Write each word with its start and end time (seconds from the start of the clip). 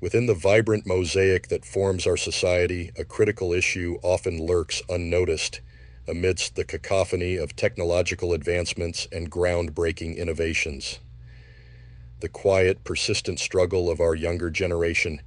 Within 0.00 0.26
the 0.26 0.34
vibrant 0.34 0.86
mosaic 0.86 1.48
that 1.48 1.64
forms 1.64 2.06
our 2.06 2.16
society, 2.16 2.92
a 2.96 3.04
critical 3.04 3.52
issue 3.52 3.98
often 4.02 4.38
lurks 4.38 4.80
unnoticed 4.88 5.60
amidst 6.06 6.54
the 6.54 6.64
cacophony 6.64 7.36
of 7.36 7.56
technological 7.56 8.32
advancements 8.32 9.08
and 9.10 9.30
groundbreaking 9.30 10.16
innovations. 10.16 11.00
The 12.20 12.28
quiet, 12.28 12.84
persistent 12.84 13.40
struggle 13.40 13.90
of 13.90 14.00
our 14.00 14.14
younger 14.14 14.50
generation 14.50 15.20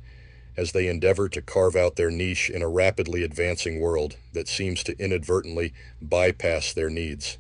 as 0.58 0.72
they 0.72 0.88
endeavor 0.88 1.30
to 1.30 1.42
carve 1.42 1.76
out 1.76 1.96
their 1.98 2.12
niche 2.12 2.50
in 2.50 2.62
a 2.62 2.68
rapidly 2.70 3.24
advancing 3.24 3.80
world 3.80 4.18
that 4.34 4.48
seems 4.48 4.84
to 4.84 4.98
inadvertently 4.98 5.74
bypass 6.02 6.74
their 6.74 6.90
needs. 6.90 7.38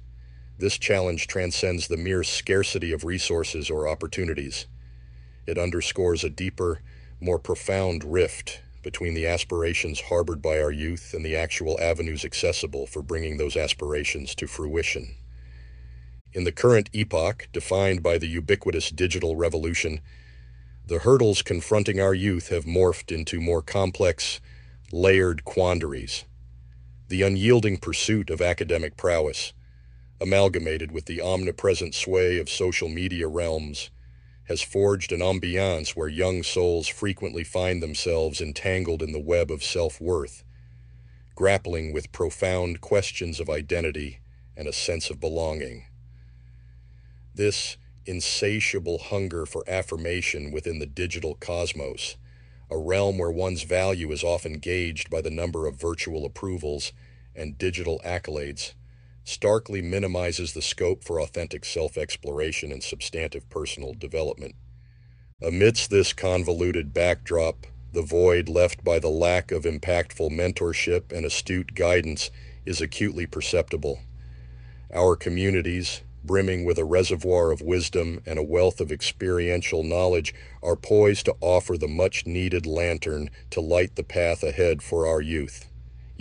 This 0.58 0.78
challenge 0.78 1.28
transcends 1.28 1.88
the 1.88 1.98
mere 1.98 2.24
scarcity 2.24 2.92
of 2.92 3.04
resources 3.04 3.70
or 3.70 3.88
opportunities. 3.88 4.68
It 5.48 5.58
underscores 5.58 6.24
a 6.24 6.30
deeper, 6.30 6.82
more 7.22 7.40
profound 7.40 8.04
rift 8.04 8.62
between 8.82 9.14
the 9.14 9.28
aspirations 9.28 10.02
harbored 10.02 10.42
by 10.42 10.60
our 10.60 10.72
youth 10.72 11.14
and 11.14 11.24
the 11.24 11.36
actual 11.36 11.80
avenues 11.80 12.26
accessible 12.26 12.88
for 12.88 13.04
bringing 13.04 13.38
those 13.38 13.56
aspirations 13.56 14.34
to 14.34 14.48
fruition. 14.48 15.16
In 16.34 16.46
the 16.46 16.52
current 16.52 16.90
epoch, 16.94 17.48
defined 17.54 18.02
by 18.02 18.18
the 18.18 18.28
ubiquitous 18.28 18.90
digital 18.90 19.36
revolution, 19.36 20.02
the 20.88 21.00
hurdles 21.00 21.44
confronting 21.44 22.00
our 22.00 22.14
youth 22.14 22.50
have 22.50 22.66
morphed 22.66 23.16
into 23.16 23.40
more 23.40 23.62
complex, 23.62 24.42
layered 24.92 25.46
quandaries. 25.46 26.26
The 27.08 27.22
unyielding 27.22 27.78
pursuit 27.78 28.30
of 28.30 28.42
academic 28.42 28.98
prowess, 28.98 29.54
amalgamated 30.20 30.92
with 30.92 31.06
the 31.06 31.22
omnipresent 31.22 31.94
sway 31.94 32.40
of 32.40 32.50
social 32.50 32.90
media 32.90 33.28
realms, 33.28 33.92
has 34.46 34.62
forged 34.62 35.12
an 35.12 35.20
ambiance 35.20 35.92
where 35.92 36.08
young 36.08 36.44
souls 36.44 36.88
frequently 36.88 37.44
find 37.44 37.82
themselves 37.82 38.42
entangled 38.42 39.02
in 39.02 39.12
the 39.12 39.20
web 39.20 39.52
of 39.52 39.64
self-worth, 39.64 40.44
grappling 41.36 41.94
with 41.94 42.12
profound 42.12 42.82
questions 42.82 43.40
of 43.40 43.50
identity 43.50 44.20
and 44.58 44.68
a 44.68 44.74
sense 44.74 45.10
of 45.10 45.20
belonging. 45.20 45.86
This 47.34 47.78
insatiable 48.06 48.98
hunger 48.98 49.46
for 49.46 49.64
affirmation 49.70 50.52
within 50.52 50.80
the 50.80 50.86
digital 50.86 51.36
cosmos, 51.36 52.18
a 52.70 52.78
realm 52.78 53.18
where 53.18 53.32
one's 53.32 53.64
value 53.64 54.12
is 54.12 54.24
often 54.24 54.54
gauged 54.54 55.10
by 55.10 55.22
the 55.22 55.30
number 55.30 55.68
of 55.68 55.80
virtual 55.80 56.26
approvals 56.26 56.92
and 57.36 57.58
digital 57.58 58.02
accolades, 58.04 58.74
starkly 59.24 59.82
minimizes 59.82 60.54
the 60.54 60.62
scope 60.62 61.04
for 61.04 61.22
authentic 61.22 61.66
self-exploration 61.66 62.72
and 62.72 62.84
substantive 62.84 63.50
personal 63.50 63.94
development. 63.94 64.56
Amidst 65.42 65.90
this 65.90 66.14
convoluted 66.14 66.94
backdrop, 66.94 67.66
the 67.94 68.02
void 68.02 68.48
left 68.48 68.84
by 68.84 69.00
the 69.00 69.10
lack 69.10 69.52
of 69.52 69.64
impactful 69.64 70.32
mentorship 70.32 71.12
and 71.12 71.26
astute 71.26 71.74
guidance 71.74 72.30
is 72.66 72.80
acutely 72.80 73.26
perceptible. 73.26 74.00
Our 74.94 75.16
communities, 75.16 76.02
brimming 76.24 76.64
with 76.64 76.78
a 76.78 76.86
reservoir 76.86 77.52
of 77.52 77.62
wisdom 77.62 78.22
and 78.26 78.38
a 78.38 78.44
wealth 78.44 78.80
of 78.80 78.92
experiential 78.92 79.84
knowledge, 79.84 80.34
are 80.62 80.76
poised 80.76 81.26
to 81.26 81.36
offer 81.42 81.78
the 81.78 81.88
much-needed 81.88 82.66
lantern 82.66 83.30
to 83.50 83.62
light 83.62 83.96
the 83.96 84.04
path 84.04 84.44
ahead 84.44 84.84
for 84.84 85.08
our 85.08 85.22
youth. 85.22 85.68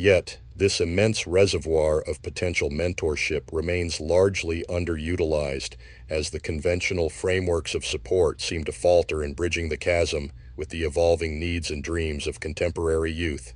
Yet, 0.01 0.39
this 0.57 0.81
immense 0.81 1.27
reservoir 1.27 2.01
of 2.01 2.23
potential 2.23 2.71
mentorship 2.71 3.43
remains 3.53 4.01
largely 4.01 4.65
underutilized 4.67 5.75
as 6.09 6.31
the 6.31 6.41
conventional 6.41 7.11
frameworks 7.11 7.75
of 7.75 7.85
support 7.85 8.41
seem 8.41 8.65
to 8.65 8.73
falter 8.73 9.23
in 9.23 9.35
bridging 9.35 9.69
the 9.69 9.77
chasm 9.77 10.33
with 10.57 10.71
the 10.71 10.85
evolving 10.85 11.39
needs 11.39 11.71
and 11.71 11.85
dreams 11.85 12.27
of 12.27 12.41
contemporary 12.41 13.13
youth. 13.13 13.53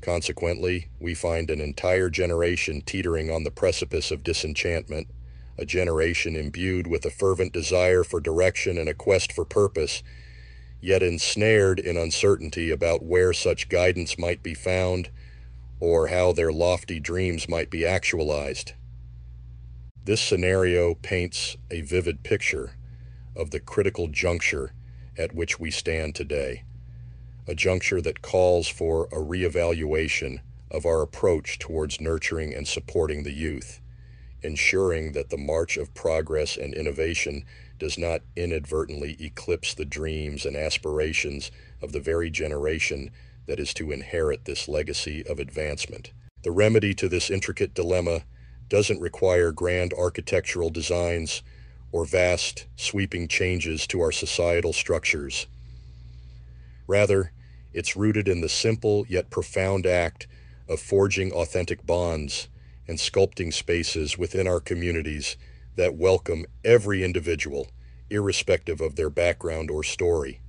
Consequently, 0.00 0.88
we 0.98 1.12
find 1.12 1.50
an 1.50 1.60
entire 1.60 2.08
generation 2.08 2.80
teetering 2.80 3.30
on 3.30 3.44
the 3.44 3.50
precipice 3.50 4.10
of 4.10 4.24
disenchantment 4.24 5.08
a 5.58 5.66
generation 5.66 6.34
imbued 6.34 6.86
with 6.86 7.04
a 7.04 7.10
fervent 7.10 7.52
desire 7.52 8.04
for 8.04 8.20
direction 8.20 8.78
and 8.78 8.88
a 8.88 8.94
quest 8.94 9.30
for 9.30 9.44
purpose, 9.44 10.02
yet 10.80 11.02
ensnared 11.02 11.78
in 11.78 11.98
uncertainty 11.98 12.70
about 12.70 13.04
where 13.04 13.34
such 13.34 13.68
guidance 13.68 14.18
might 14.18 14.42
be 14.42 14.54
found 14.54 15.10
or 15.80 16.08
how 16.08 16.32
their 16.32 16.52
lofty 16.52 17.00
dreams 17.00 17.48
might 17.48 17.70
be 17.70 17.84
actualized. 17.84 18.72
This 20.04 20.20
scenario 20.20 20.94
paints 20.94 21.56
a 21.70 21.80
vivid 21.80 22.22
picture 22.22 22.76
of 23.36 23.50
the 23.50 23.60
critical 23.60 24.08
juncture 24.08 24.72
at 25.16 25.34
which 25.34 25.58
we 25.58 25.70
stand 25.70 26.14
today, 26.14 26.64
a 27.46 27.54
juncture 27.54 28.00
that 28.00 28.22
calls 28.22 28.68
for 28.68 29.06
a 29.06 29.16
reevaluation 29.16 30.40
of 30.70 30.86
our 30.86 31.02
approach 31.02 31.58
towards 31.58 32.00
nurturing 32.00 32.54
and 32.54 32.66
supporting 32.66 33.22
the 33.22 33.32
youth 33.32 33.80
ensuring 34.44 35.12
that 35.12 35.30
the 35.30 35.38
march 35.38 35.76
of 35.76 35.94
progress 35.94 36.56
and 36.56 36.74
innovation 36.74 37.44
does 37.78 37.98
not 37.98 38.20
inadvertently 38.36 39.16
eclipse 39.18 39.74
the 39.74 39.84
dreams 39.84 40.44
and 40.44 40.56
aspirations 40.56 41.50
of 41.82 41.92
the 41.92 42.00
very 42.00 42.30
generation 42.30 43.10
that 43.46 43.60
is 43.60 43.74
to 43.74 43.92
inherit 43.92 44.44
this 44.44 44.68
legacy 44.68 45.24
of 45.26 45.38
advancement. 45.38 46.12
The 46.42 46.50
remedy 46.50 46.94
to 46.94 47.08
this 47.08 47.30
intricate 47.30 47.74
dilemma 47.74 48.22
doesn't 48.68 49.00
require 49.00 49.52
grand 49.52 49.92
architectural 49.92 50.70
designs 50.70 51.42
or 51.92 52.04
vast, 52.04 52.66
sweeping 52.76 53.28
changes 53.28 53.86
to 53.86 54.00
our 54.00 54.12
societal 54.12 54.72
structures. 54.72 55.46
Rather, 56.86 57.32
it's 57.72 57.96
rooted 57.96 58.28
in 58.28 58.40
the 58.40 58.48
simple 58.48 59.06
yet 59.08 59.30
profound 59.30 59.86
act 59.86 60.26
of 60.68 60.80
forging 60.80 61.32
authentic 61.32 61.86
bonds 61.86 62.48
and 62.88 62.98
sculpting 62.98 63.52
spaces 63.52 64.18
within 64.18 64.46
our 64.46 64.60
communities 64.60 65.36
that 65.76 65.94
welcome 65.94 66.44
every 66.64 67.02
individual, 67.02 67.68
irrespective 68.10 68.80
of 68.80 68.96
their 68.96 69.10
background 69.10 69.70
or 69.70 69.82
story. 69.82 70.40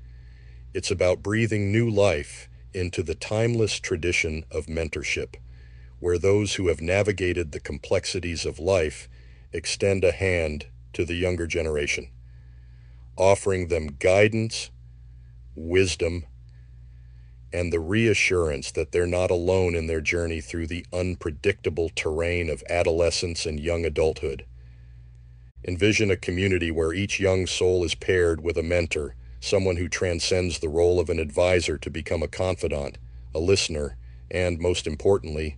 It's 0.73 0.91
about 0.91 1.23
breathing 1.23 1.71
new 1.71 1.89
life 1.89 2.49
into 2.75 3.01
the 3.01 3.15
timeless 3.15 3.79
tradition 3.79 4.43
of 4.51 4.65
mentorship, 4.65 5.35
where 5.99 6.17
those 6.17 6.55
who 6.55 6.67
have 6.67 6.81
navigated 6.81 7.51
the 7.51 7.59
complexities 7.59 8.45
of 8.45 8.59
life 8.59 9.07
extend 9.53 10.03
a 10.03 10.11
hand 10.11 10.67
to 10.91 11.05
the 11.05 11.15
younger 11.15 11.47
generation, 11.47 12.09
offering 13.17 13.69
them 13.69 13.87
guidance, 13.99 14.69
wisdom, 15.55 16.25
and 17.53 17.71
the 17.71 17.79
reassurance 17.79 18.71
that 18.71 18.91
they're 18.91 19.07
not 19.07 19.31
alone 19.31 19.75
in 19.75 19.87
their 19.87 20.01
journey 20.01 20.41
through 20.41 20.67
the 20.67 20.85
unpredictable 20.91 21.89
terrain 21.95 22.49
of 22.49 22.61
adolescence 22.69 23.45
and 23.45 23.61
young 23.61 23.85
adulthood. 23.85 24.45
Envision 25.65 26.11
a 26.11 26.17
community 26.17 26.69
where 26.69 26.93
each 26.93 27.19
young 27.19 27.47
soul 27.47 27.85
is 27.85 27.95
paired 27.95 28.41
with 28.41 28.57
a 28.57 28.63
mentor, 28.63 29.15
someone 29.45 29.77
who 29.77 29.87
transcends 29.87 30.59
the 30.59 30.69
role 30.69 30.99
of 30.99 31.09
an 31.09 31.19
advisor 31.19 31.77
to 31.77 31.89
become 31.89 32.23
a 32.23 32.27
confidant, 32.27 32.97
a 33.33 33.39
listener, 33.39 33.97
and, 34.31 34.59
most 34.59 34.87
importantly, 34.87 35.57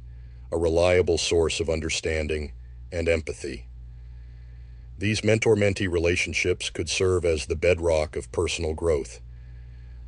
a 0.52 0.58
reliable 0.58 1.18
source 1.18 1.60
of 1.60 1.70
understanding 1.70 2.52
and 2.92 3.08
empathy. 3.08 3.68
These 4.98 5.24
mentor-mentee 5.24 5.92
relationships 5.92 6.70
could 6.70 6.90
serve 6.90 7.24
as 7.24 7.46
the 7.46 7.56
bedrock 7.56 8.16
of 8.16 8.32
personal 8.32 8.74
growth 8.74 9.22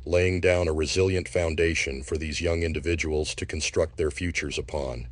laying 0.04 0.40
down 0.40 0.66
a 0.66 0.72
resilient 0.72 1.28
foundation 1.28 2.02
for 2.02 2.16
these 2.16 2.40
young 2.40 2.62
individuals 2.62 3.34
to 3.34 3.46
construct 3.46 3.96
their 3.96 4.10
futures 4.10 4.58
upon. 4.58 5.06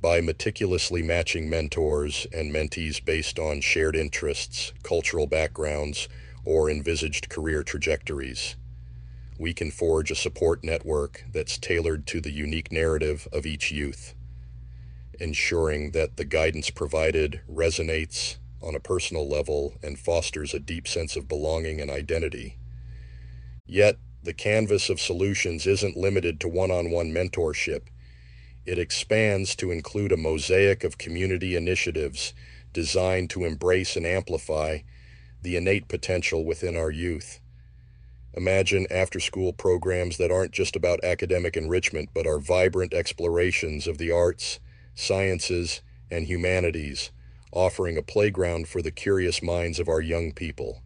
By 0.00 0.20
meticulously 0.20 1.02
matching 1.02 1.48
mentors 1.48 2.26
and 2.32 2.52
mentees 2.52 3.04
based 3.04 3.38
on 3.38 3.60
shared 3.60 3.96
interests, 3.96 4.72
cultural 4.82 5.26
backgrounds, 5.26 6.08
or 6.44 6.70
envisaged 6.70 7.28
career 7.28 7.62
trajectories, 7.62 8.56
we 9.38 9.54
can 9.54 9.70
forge 9.70 10.10
a 10.10 10.16
support 10.16 10.62
network 10.64 11.24
that's 11.32 11.58
tailored 11.58 12.06
to 12.06 12.20
the 12.20 12.32
unique 12.32 12.72
narrative 12.72 13.28
of 13.32 13.46
each 13.46 13.72
youth, 13.72 14.14
ensuring 15.20 15.92
that 15.92 16.16
the 16.16 16.24
guidance 16.24 16.70
provided 16.70 17.40
resonates 17.50 18.36
on 18.62 18.74
a 18.74 18.80
personal 18.80 19.28
level 19.28 19.74
and 19.82 19.98
fosters 19.98 20.54
a 20.54 20.60
deep 20.60 20.86
sense 20.86 21.16
of 21.16 21.28
belonging 21.28 21.80
and 21.80 21.90
identity 21.90 22.56
Yet, 23.66 23.96
the 24.22 24.34
canvas 24.34 24.90
of 24.90 25.00
solutions 25.00 25.66
isn't 25.66 25.96
limited 25.96 26.40
to 26.40 26.48
one-on-one 26.48 27.12
mentorship. 27.12 27.82
It 28.66 28.78
expands 28.78 29.56
to 29.56 29.70
include 29.70 30.12
a 30.12 30.16
mosaic 30.16 30.84
of 30.84 30.98
community 30.98 31.56
initiatives 31.56 32.34
designed 32.72 33.30
to 33.30 33.44
embrace 33.44 33.96
and 33.96 34.06
amplify 34.06 34.80
the 35.42 35.56
innate 35.56 35.88
potential 35.88 36.44
within 36.44 36.76
our 36.76 36.90
youth. 36.90 37.40
Imagine 38.34 38.86
after-school 38.90 39.52
programs 39.52 40.16
that 40.16 40.30
aren't 40.30 40.52
just 40.52 40.74
about 40.74 41.04
academic 41.04 41.56
enrichment, 41.56 42.08
but 42.14 42.26
are 42.26 42.38
vibrant 42.38 42.94
explorations 42.94 43.86
of 43.86 43.98
the 43.98 44.10
arts, 44.10 44.58
sciences, 44.94 45.82
and 46.10 46.26
humanities, 46.26 47.10
offering 47.52 47.98
a 47.98 48.02
playground 48.02 48.68
for 48.68 48.80
the 48.80 48.90
curious 48.90 49.42
minds 49.42 49.78
of 49.78 49.88
our 49.88 50.00
young 50.00 50.32
people. 50.32 50.82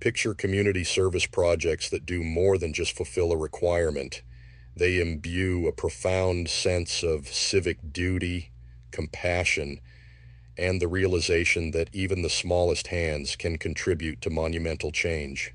Picture 0.00 0.34
community 0.34 0.82
service 0.82 1.26
projects 1.26 1.88
that 1.88 2.04
do 2.04 2.24
more 2.24 2.58
than 2.58 2.72
just 2.72 2.96
fulfill 2.96 3.32
a 3.32 3.36
requirement. 3.36 4.22
They 4.76 5.00
imbue 5.00 5.68
a 5.68 5.72
profound 5.72 6.50
sense 6.50 7.04
of 7.04 7.28
civic 7.28 7.92
duty, 7.92 8.50
compassion, 8.90 9.80
and 10.56 10.80
the 10.80 10.88
realization 10.88 11.72
that 11.72 11.90
even 11.92 12.22
the 12.22 12.30
smallest 12.30 12.88
hands 12.88 13.36
can 13.36 13.58
contribute 13.58 14.20
to 14.20 14.30
monumental 14.30 14.92
change. 14.92 15.52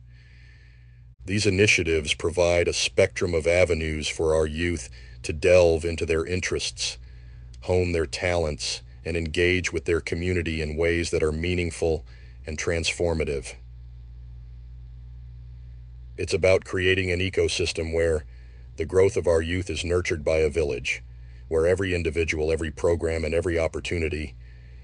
These 1.26 1.46
initiatives 1.46 2.14
provide 2.14 2.68
a 2.68 2.74
spectrum 2.74 3.34
of 3.34 3.48
avenues 3.48 4.08
for 4.08 4.36
our 4.36 4.48
youth 4.48 4.90
to 5.24 5.34
delve 5.34 5.86
into 5.86 6.06
their 6.06 6.26
interests, 6.26 6.98
hone 7.62 7.92
their 7.92 8.06
talents, 8.06 8.82
and 9.06 9.16
engage 9.16 9.72
with 9.72 9.86
their 9.86 10.02
community 10.02 10.62
in 10.62 10.76
ways 10.76 11.12
that 11.12 11.24
are 11.24 11.32
meaningful 11.32 12.06
and 12.46 12.58
transformative. 12.58 13.54
It's 16.18 16.34
about 16.34 16.66
creating 16.66 17.12
an 17.12 17.20
ecosystem 17.20 17.94
where 17.94 18.26
the 18.76 18.86
growth 18.86 19.16
of 19.16 19.28
our 19.28 19.42
youth 19.42 19.70
is 19.70 19.86
nurtured 19.86 20.26
by 20.26 20.38
a 20.38 20.50
village, 20.50 21.04
where 21.48 21.68
every 21.68 21.94
individual, 21.94 22.52
every 22.52 22.72
program, 22.72 23.24
and 23.24 23.34
every 23.34 23.58
opportunity 23.58 24.36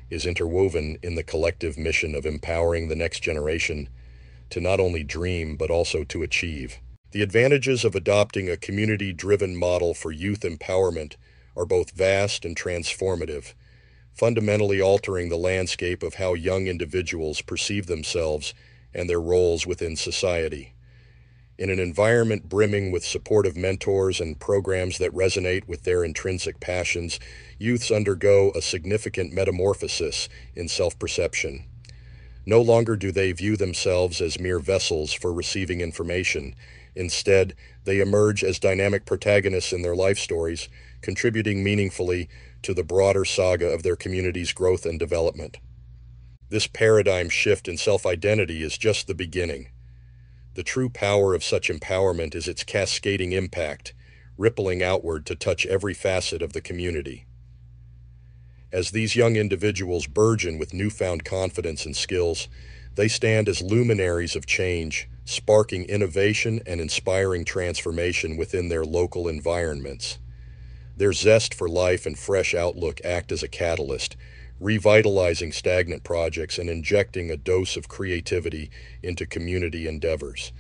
is 0.10 0.26
interwoven 0.26 0.98
in 1.02 1.16
the 1.16 1.24
collective 1.24 1.78
mission 1.78 2.14
of 2.16 2.26
empowering 2.26 2.88
the 2.88 2.96
next 2.96 3.22
generation 3.22 3.90
to 4.50 4.60
not 4.60 4.80
only 4.80 5.04
dream 5.04 5.56
but 5.56 5.72
also 5.72 6.04
to 6.04 6.22
achieve. 6.22 6.80
The 7.12 7.24
advantages 7.24 7.84
of 7.84 7.96
adopting 7.96 8.50
a 8.50 8.58
community 8.58 9.14
driven 9.14 9.56
model 9.56 9.94
for 9.94 10.12
youth 10.12 10.42
empowerment 10.42 11.16
are 11.56 11.66
both 11.66 11.92
vast 11.92 12.46
and 12.46 12.56
transformative, 12.56 13.54
fundamentally 14.14 14.82
altering 14.82 15.30
the 15.30 15.38
landscape 15.38 16.04
of 16.04 16.16
how 16.16 16.34
young 16.34 16.68
individuals 16.68 17.42
perceive 17.42 17.88
themselves 17.88 18.54
and 18.94 19.10
their 19.10 19.22
roles 19.22 19.66
within 19.66 19.96
society. 19.96 20.75
In 21.58 21.70
an 21.70 21.80
environment 21.80 22.50
brimming 22.50 22.92
with 22.92 23.06
supportive 23.06 23.56
mentors 23.56 24.20
and 24.20 24.38
programs 24.38 24.98
that 24.98 25.14
resonate 25.14 25.68
with 25.68 25.84
their 25.84 26.04
intrinsic 26.04 26.60
passions, 26.60 27.18
youths 27.58 27.92
undergo 27.92 28.52
a 28.54 28.62
significant 28.62 29.32
metamorphosis 29.32 30.28
in 30.54 30.68
self 30.68 31.00
perception. 31.00 31.64
No 32.46 32.62
longer 32.62 32.98
do 32.98 33.12
they 33.12 33.32
view 33.32 33.56
themselves 33.56 34.20
as 34.20 34.40
mere 34.40 34.60
vessels 34.60 35.14
for 35.14 35.34
receiving 35.34 35.80
information. 35.80 36.56
Instead, 36.94 37.56
they 37.86 38.02
emerge 38.02 38.44
as 38.44 38.60
dynamic 38.60 39.06
protagonists 39.06 39.72
in 39.72 39.82
their 39.82 39.96
life 39.96 40.20
stories, 40.20 40.68
contributing 41.02 41.64
meaningfully 41.64 42.28
to 42.62 42.74
the 42.74 42.84
broader 42.84 43.24
saga 43.24 43.68
of 43.68 43.84
their 43.84 43.96
community's 43.96 44.52
growth 44.52 44.86
and 44.86 45.00
development. 45.00 45.58
This 46.50 46.68
paradigm 46.68 47.30
shift 47.30 47.68
in 47.68 47.78
self 47.78 48.06
identity 48.06 48.62
is 48.62 48.78
just 48.78 49.08
the 49.08 49.16
beginning. 49.16 49.70
The 50.56 50.64
true 50.64 50.90
power 50.90 51.34
of 51.36 51.44
such 51.44 51.70
empowerment 51.70 52.34
is 52.34 52.48
its 52.48 52.64
cascading 52.64 53.34
impact, 53.34 53.94
rippling 54.38 54.82
outward 54.82 55.26
to 55.26 55.36
touch 55.36 55.66
every 55.66 55.94
facet 55.94 56.42
of 56.42 56.54
the 56.54 56.62
community. 56.62 57.26
As 58.72 58.92
these 58.92 59.18
young 59.18 59.36
individuals 59.36 60.08
burgeon 60.08 60.58
with 60.58 60.74
newfound 60.74 61.26
confidence 61.26 61.86
and 61.86 61.96
skills, 61.96 62.48
they 62.96 63.10
stand 63.10 63.50
as 63.50 63.62
luminaries 63.62 64.36
of 64.36 64.46
change, 64.46 65.10
sparking 65.26 65.84
innovation 65.86 66.62
and 66.66 66.80
inspiring 66.80 67.44
transformation 67.44 68.38
within 68.38 68.70
their 68.70 68.86
local 68.86 69.28
environments. 69.28 70.20
Their 70.96 71.12
zest 71.12 71.54
for 71.54 71.68
life 71.68 72.06
and 72.06 72.18
fresh 72.18 72.54
outlook 72.54 73.02
act 73.04 73.34
as 73.34 73.44
a 73.44 73.50
catalyst, 73.50 74.16
revitalizing 74.60 75.52
stagnant 75.52 76.04
projects 76.04 76.58
and 76.58 76.70
injecting 76.70 77.30
a 77.30 77.38
dose 77.38 77.76
of 77.76 77.88
creativity 77.88 78.70
into 79.04 79.26
community 79.26 79.88
endeavors. 79.88 80.52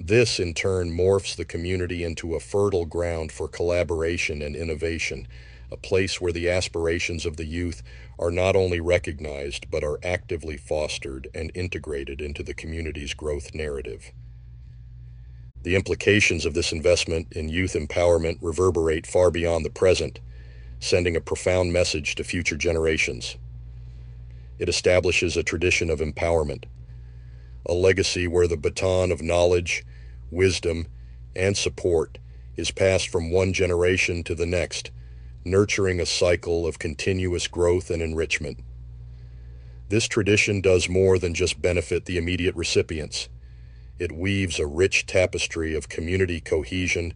This, 0.00 0.40
in 0.40 0.54
turn, 0.54 0.90
morphs 0.90 1.36
the 1.36 1.44
community 1.44 2.02
into 2.02 2.34
a 2.34 2.40
fertile 2.40 2.86
ground 2.86 3.30
for 3.30 3.46
collaboration 3.46 4.42
and 4.42 4.56
innovation, 4.56 5.28
a 5.70 5.76
place 5.76 6.20
where 6.20 6.32
the 6.32 6.48
aspirations 6.48 7.24
of 7.24 7.36
the 7.36 7.44
youth 7.44 7.82
are 8.18 8.30
not 8.30 8.56
only 8.56 8.80
recognized 8.80 9.70
but 9.70 9.84
are 9.84 9.98
actively 10.02 10.56
fostered 10.56 11.28
and 11.34 11.50
integrated 11.54 12.20
into 12.20 12.42
the 12.42 12.54
community's 12.54 13.14
growth 13.14 13.54
narrative. 13.54 14.12
The 15.62 15.76
implications 15.76 16.44
of 16.44 16.54
this 16.54 16.72
investment 16.72 17.32
in 17.32 17.48
youth 17.48 17.72
empowerment 17.72 18.38
reverberate 18.42 19.06
far 19.06 19.30
beyond 19.30 19.64
the 19.64 19.70
present 19.70 20.20
sending 20.80 21.16
a 21.16 21.20
profound 21.20 21.72
message 21.72 22.14
to 22.14 22.24
future 22.24 22.56
generations. 22.56 23.36
It 24.58 24.68
establishes 24.68 25.36
a 25.36 25.42
tradition 25.42 25.90
of 25.90 26.00
empowerment, 26.00 26.64
a 27.66 27.72
legacy 27.72 28.26
where 28.26 28.46
the 28.46 28.56
baton 28.56 29.10
of 29.10 29.22
knowledge, 29.22 29.84
wisdom, 30.30 30.86
and 31.34 31.56
support 31.56 32.18
is 32.56 32.70
passed 32.70 33.08
from 33.08 33.30
one 33.30 33.52
generation 33.52 34.22
to 34.24 34.34
the 34.34 34.46
next, 34.46 34.90
nurturing 35.44 36.00
a 36.00 36.06
cycle 36.06 36.66
of 36.66 36.78
continuous 36.78 37.48
growth 37.48 37.90
and 37.90 38.00
enrichment. 38.02 38.60
This 39.88 40.08
tradition 40.08 40.60
does 40.60 40.88
more 40.88 41.18
than 41.18 41.34
just 41.34 41.60
benefit 41.60 42.04
the 42.04 42.16
immediate 42.16 42.54
recipients. 42.54 43.28
It 43.98 44.12
weaves 44.12 44.58
a 44.58 44.66
rich 44.66 45.06
tapestry 45.06 45.74
of 45.74 45.88
community 45.88 46.40
cohesion, 46.40 47.14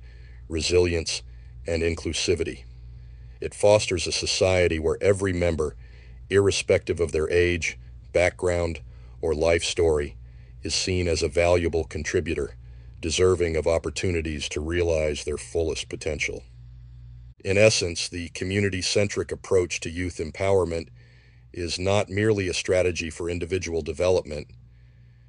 resilience, 0.49 1.23
and 1.67 1.83
inclusivity. 1.83 2.65
It 3.41 3.55
fosters 3.55 4.07
a 4.07 4.13
society 4.13 4.79
where 4.79 4.99
every 5.01 5.33
member, 5.33 5.77
irrespective 6.31 7.01
of 7.01 7.13
their 7.13 7.31
age, 7.31 7.79
background, 8.13 8.81
or 9.21 9.35
life 9.35 9.65
story, 9.65 10.17
is 10.63 10.75
seen 10.75 11.09
as 11.09 11.23
a 11.23 11.29
valuable 11.29 11.85
contributor, 11.85 12.57
deserving 13.01 13.57
of 13.57 13.67
opportunities 13.67 14.49
to 14.51 14.61
realize 14.61 15.25
their 15.25 15.39
fullest 15.39 15.89
potential. 15.89 16.43
In 17.45 17.57
essence, 17.57 18.09
the 18.09 18.31
community 18.31 18.83
centric 18.83 19.31
approach 19.31 19.81
to 19.81 19.91
youth 19.91 20.17
empowerment 20.17 20.89
is 21.53 21.79
not 21.79 22.09
merely 22.09 22.49
a 22.49 22.55
strategy 22.55 23.11
for 23.11 23.31
individual 23.31 23.83
development, 23.83 24.49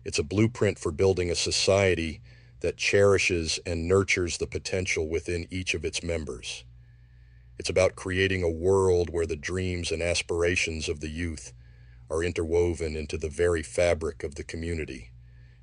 it's 0.06 0.20
a 0.20 0.24
blueprint 0.24 0.80
for 0.80 0.92
building 0.92 1.30
a 1.30 1.36
society 1.36 2.22
that 2.62 2.78
cherishes 2.78 3.60
and 3.66 3.88
nurtures 3.88 4.38
the 4.38 4.48
potential 4.48 5.08
within 5.08 5.48
each 5.52 5.74
of 5.74 5.86
its 5.86 6.02
members. 6.02 6.64
It's 7.60 7.70
about 7.70 7.98
creating 7.98 8.42
a 8.42 8.50
world 8.50 9.10
where 9.10 9.26
the 9.26 9.36
dreams 9.36 9.92
and 9.92 10.02
aspirations 10.02 10.88
of 10.88 11.02
the 11.02 11.10
youth 11.10 11.52
are 12.10 12.24
interwoven 12.24 12.96
into 12.96 13.18
the 13.18 13.28
very 13.28 13.62
fabric 13.62 14.24
of 14.24 14.36
the 14.36 14.46
community, 14.46 15.12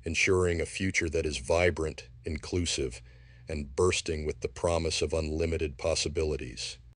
ensuring 0.03 0.61
a 0.61 0.67
future 0.67 1.09
that 1.09 1.25
is 1.25 1.39
vibrant, 1.39 2.07
inclusive, 2.23 3.01
and 3.49 3.75
bursting 3.75 4.25
with 4.25 4.41
the 4.41 4.47
promise 4.47 5.01
of 5.01 5.11
unlimited 5.11 5.79
possibilities. 5.79 6.77